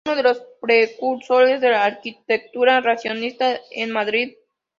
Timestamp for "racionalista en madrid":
2.81-4.31